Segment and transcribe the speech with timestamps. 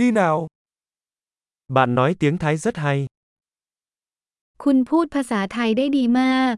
[0.00, 0.47] Đi nào.
[1.67, 3.07] Bạn nói tiếng Thái rất hay.
[4.63, 6.55] คุณพูดภาษาไทยได้ดีมาก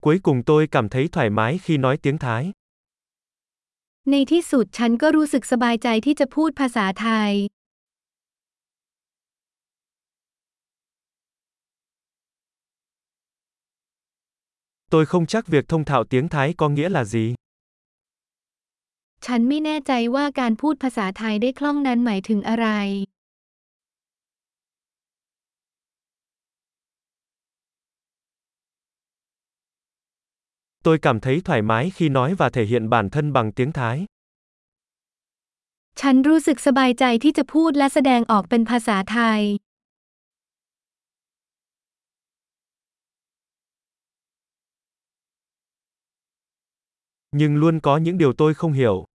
[0.00, 2.42] Cuối cùng tôi cảm thấy thoải mái khi nói tiếng Thái.
[4.10, 7.32] ในที่สุดฉันก็รู้สึกสบายใจที่จะพูดภาษาไทย
[14.92, 17.26] Tôi không chắc việc thông thạo tiếng Thái có nghĩa là gì.
[19.26, 22.68] ฉันไม่แน่ใจว่าการพูดภาษาไทยได้คล่องนั้นหมายถึงอะไร
[30.84, 33.96] Tôi cảm thấy thoải mái khi nói và thể hiện bản thân bằng tiếng Thái.
[36.00, 39.40] ฉันรู้สึกสบายใจที่จะพูดและแสดงออกเป็นภาษาไทย
[47.32, 49.09] Nhưng luôn có những điều tôi không hiểu.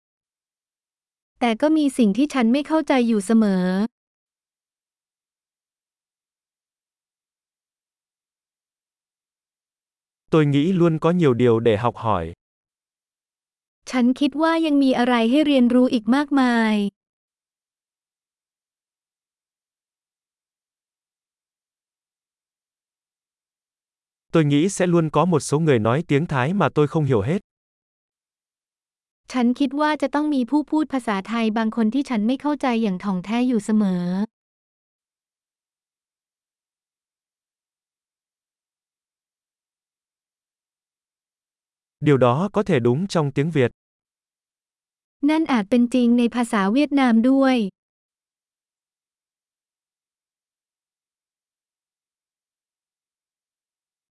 [1.43, 3.65] แต่ก็มีสิ่งที่ฉันไม่เข้าใจอยู่เสมอ
[10.31, 12.25] Tôi nghĩ luôn có nhiều điều để học hỏi.
[13.91, 16.75] ฉันคิดว่ายังมีอะไรให้เรียนรู้อีกมากมาย
[24.33, 27.21] Tôi nghĩ sẽ luôn có một số người nói tiếng Thái mà tôi không hiểu
[27.21, 27.42] hết.
[29.33, 34.05] ฉันคิดว่าจะต้องมีผู้พูดภาษาไทยบางคนที่ฉันไม่เข้าใจอย่างถ่องแท้อยู่เสมอ
[42.01, 43.71] Điều đó có thể đúng trong tiếng Việt.
[45.29, 47.55] นั่นอาจเป็นจริงในภาษาเวียดนามด้วย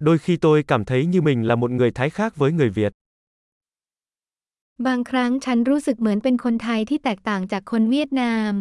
[0.06, 2.92] Đôi khi tôi cảm thấy như mình là một người Thái khác với người Việt.
[4.87, 8.53] บางครั้งฉันรู้สึกเหมือนเป็นคนไทยที่แตกต่างจากคนเวียดนาม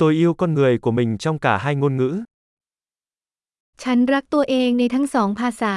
[0.00, 2.24] Tôi yêu con người của mình trong cả hai ngôn ngữ.
[3.82, 5.76] ฉันรักตัวเองในทั้งสองภาษา